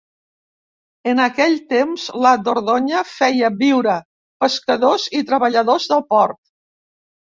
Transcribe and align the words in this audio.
En 1.11 1.19
aquell 1.25 1.57
Temps, 1.73 2.05
la 2.25 2.31
Dordonya 2.47 3.03
feia 3.11 3.53
viure 3.61 3.99
pescadors 4.45 5.07
i 5.21 5.23
treballadors 5.33 5.91
del 5.93 6.03
port. 6.15 6.43